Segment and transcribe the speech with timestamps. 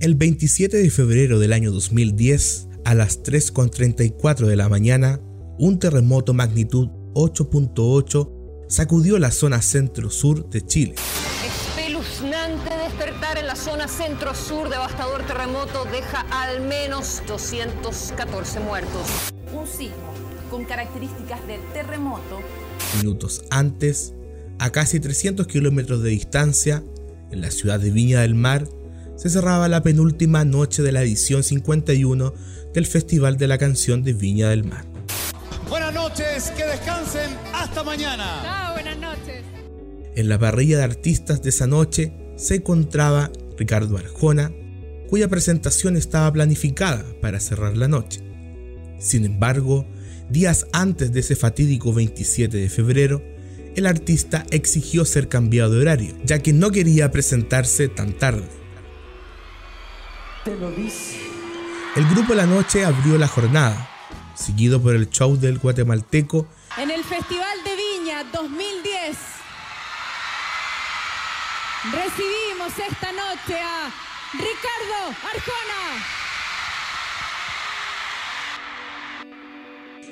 [0.00, 5.20] El 27 de febrero del año 2010, a las 3.34 de la mañana,
[5.58, 10.94] un terremoto magnitud 8.8 sacudió la zona centro-sur de Chile.
[11.44, 19.08] Espeluznante despertar en la zona centro-sur, devastador terremoto deja al menos 214 muertos.
[19.52, 20.14] Un sismo
[20.48, 22.38] con características de terremoto.
[22.98, 24.14] Minutos antes,
[24.60, 26.84] a casi 300 kilómetros de distancia,
[27.32, 28.68] en la ciudad de Viña del Mar,
[29.18, 32.32] se cerraba la penúltima noche de la edición 51
[32.72, 34.84] del Festival de la Canción de Viña del Mar.
[35.68, 38.40] Buenas noches, que descansen hasta mañana.
[38.44, 39.42] Chao, buenas noches.
[40.14, 44.52] En la parrilla de artistas de esa noche se encontraba Ricardo Arjona,
[45.10, 48.22] cuya presentación estaba planificada para cerrar la noche.
[49.00, 49.84] Sin embargo,
[50.30, 53.20] días antes de ese fatídico 27 de febrero,
[53.74, 58.46] el artista exigió ser cambiado de horario, ya que no quería presentarse tan tarde.
[61.96, 63.88] El grupo La Noche abrió la jornada,
[64.34, 66.46] seguido por el show del guatemalteco
[66.78, 69.16] En el Festival de Viña 2010
[71.92, 73.90] recibimos esta noche a
[74.32, 76.04] Ricardo Arjona.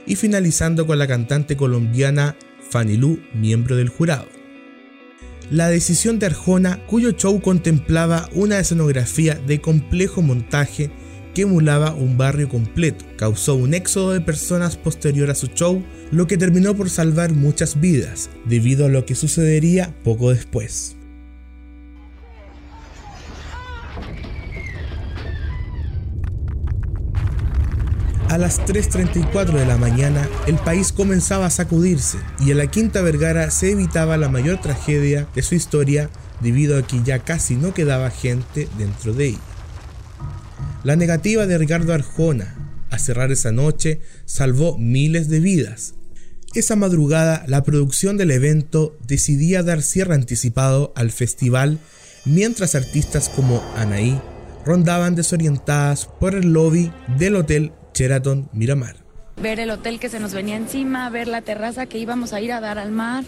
[0.07, 2.37] y finalizando con la cantante colombiana
[2.71, 4.36] Fanny Lu, miembro del jurado.
[5.51, 10.91] La decisión de Arjona, cuyo show contemplaba una escenografía de complejo montaje
[11.35, 16.27] que emulaba un barrio completo, causó un éxodo de personas posterior a su show, lo
[16.27, 20.97] que terminó por salvar muchas vidas, debido a lo que sucedería poco después.
[28.37, 33.01] A las 3.34 de la mañana, el país comenzaba a sacudirse y en la Quinta
[33.01, 36.11] Vergara se evitaba la mayor tragedia de su historia
[36.43, 39.41] debido a que ya casi no quedaba gente dentro de ella.
[40.85, 45.95] La negativa de Ricardo Arjona a cerrar esa noche salvó miles de vidas.
[46.53, 51.79] Esa madrugada, la producción del evento decidía dar cierre anticipado al festival
[52.27, 54.21] mientras artistas como Anaí
[54.67, 58.97] rondaban desorientadas por el lobby del hotel Sheraton Miramar.
[59.41, 62.53] ver el hotel que se nos venía encima, ver la terraza que íbamos a ir
[62.53, 63.25] a dar al mar.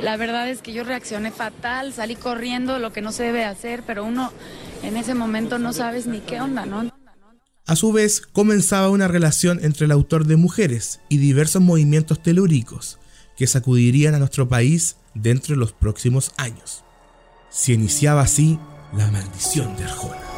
[0.00, 3.82] La verdad es que yo reaccioné fatal, salí corriendo, lo que no se debe hacer,
[3.84, 4.32] pero uno
[4.84, 6.88] en ese momento no sabes ni qué onda, ¿no?
[7.66, 12.98] A su vez, comenzaba una relación entre el autor de Mujeres y diversos movimientos telúricos
[13.36, 16.84] que sacudirían a nuestro país dentro de los próximos años.
[17.50, 18.58] Se iniciaba así
[18.96, 20.29] la maldición de Arjona.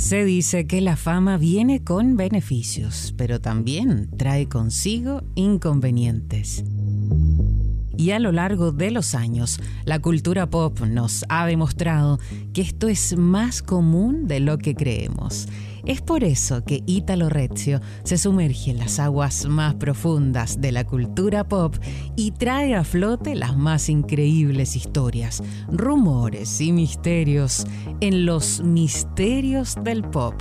[0.00, 6.64] Se dice que la fama viene con beneficios, pero también trae consigo inconvenientes.
[7.98, 12.18] Y a lo largo de los años, la cultura pop nos ha demostrado
[12.54, 15.46] que esto es más común de lo que creemos.
[15.84, 20.84] Es por eso que Italo Rezio se sumerge en las aguas más profundas de la
[20.84, 21.76] cultura pop
[22.16, 27.66] y trae a flote las más increíbles historias, rumores y misterios
[28.00, 30.34] en Los Misterios del Pop,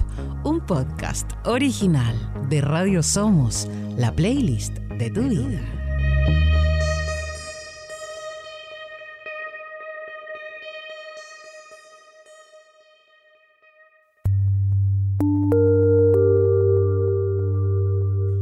[0.43, 2.15] un podcast original
[2.49, 3.67] de Radio Somos,
[3.97, 5.78] la playlist de tu vida.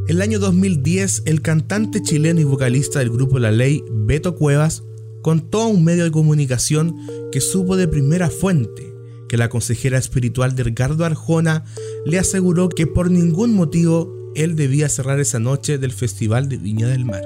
[0.07, 4.83] En el año 2010, el cantante chileno y vocalista del grupo La Ley, Beto Cuevas,
[5.21, 6.95] contó a un medio de comunicación
[7.29, 8.93] que supo de primera fuente
[9.27, 11.65] que la consejera espiritual de Ricardo Arjona
[12.05, 16.87] le aseguró que por ningún motivo él debía cerrar esa noche del Festival de Viña
[16.87, 17.23] del Mar.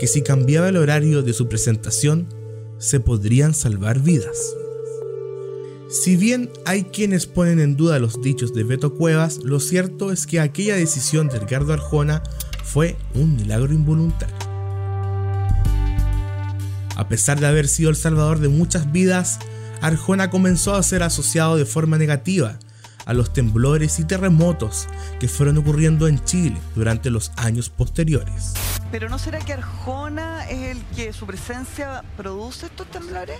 [0.00, 2.26] Que si cambiaba el horario de su presentación,
[2.78, 4.57] se podrían salvar vidas.
[5.88, 10.26] Si bien hay quienes ponen en duda los dichos de Beto Cuevas, lo cierto es
[10.26, 12.22] que aquella decisión de Ricardo Arjona
[12.62, 14.36] fue un milagro involuntario.
[16.94, 19.38] A pesar de haber sido el salvador de muchas vidas,
[19.80, 22.58] Arjona comenzó a ser asociado de forma negativa
[23.06, 24.88] a los temblores y terremotos
[25.18, 28.52] que fueron ocurriendo en Chile durante los años posteriores.
[28.90, 33.38] Pero ¿no será que Arjona es el que su presencia produce estos temblores?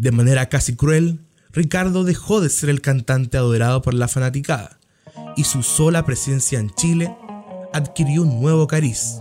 [0.00, 1.20] De manera casi cruel,
[1.52, 4.80] Ricardo dejó de ser el cantante adorado por la fanaticada
[5.36, 7.14] y su sola presencia en Chile
[7.74, 9.20] adquirió un nuevo cariz.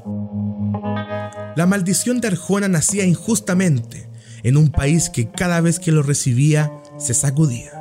[1.57, 4.09] La maldición de Arjona nacía injustamente
[4.41, 7.73] en un país que cada vez que lo recibía se sacudía.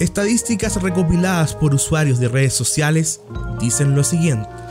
[0.00, 3.20] Estadísticas recopiladas por usuarios de redes sociales
[3.60, 4.63] dicen lo siguiente.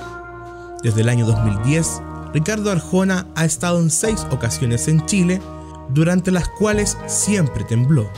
[0.84, 2.02] Desde el año 2010,
[2.34, 5.42] Ricardo Arjona ha estado en seis ocasiones en Chile,
[5.88, 8.10] durante las cuales siempre tembló.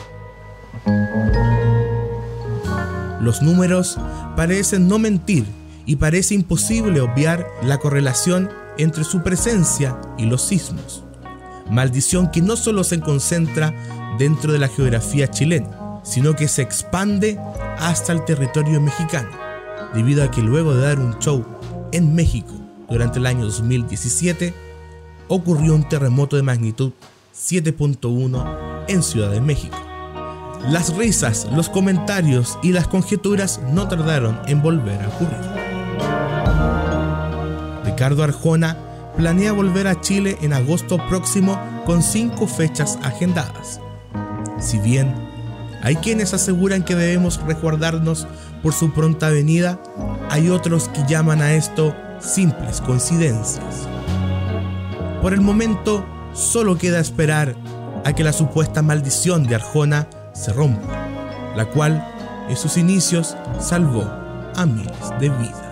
[3.21, 3.99] Los números
[4.35, 5.45] parecen no mentir
[5.85, 11.03] y parece imposible obviar la correlación entre su presencia y los sismos.
[11.69, 13.75] Maldición que no solo se concentra
[14.17, 17.39] dentro de la geografía chilena, sino que se expande
[17.77, 19.29] hasta el territorio mexicano,
[19.93, 21.45] debido a que luego de dar un show
[21.95, 22.51] en México
[22.89, 24.53] durante el año 2017,
[25.29, 26.91] ocurrió un terremoto de magnitud
[27.33, 29.77] 7.1 en Ciudad de México.
[30.69, 35.37] Las risas, los comentarios y las conjeturas no tardaron en volver a ocurrir.
[37.85, 38.77] Ricardo Arjona
[39.15, 43.79] planea volver a Chile en agosto próximo con cinco fechas agendadas.
[44.59, 45.24] Si bien
[45.85, 48.25] hay quienes aseguran que debemos resguardarnos
[48.63, 49.79] por su pronta venida,
[50.31, 53.87] hay otros que llaman a esto simples coincidencias.
[55.21, 56.03] Por el momento,
[56.33, 57.55] solo queda esperar
[58.03, 61.07] a que la supuesta maldición de Arjona se rompa,
[61.55, 62.03] la cual
[62.49, 64.11] en sus inicios salvó
[64.55, 65.64] a miles de vidas.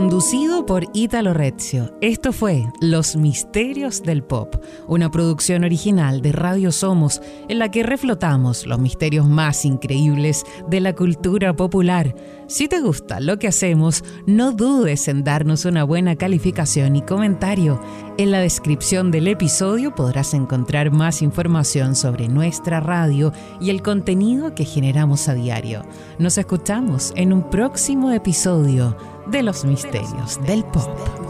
[0.00, 4.56] Conducido por Italo Rezio, esto fue Los Misterios del Pop,
[4.88, 7.20] una producción original de Radio Somos
[7.50, 12.14] en la que reflotamos los misterios más increíbles de la cultura popular.
[12.48, 17.78] Si te gusta lo que hacemos, no dudes en darnos una buena calificación y comentario.
[18.16, 24.54] En la descripción del episodio podrás encontrar más información sobre nuestra radio y el contenido
[24.54, 25.84] que generamos a diario.
[26.18, 28.96] Nos escuchamos en un próximo episodio
[29.30, 31.29] de los misterios del pop.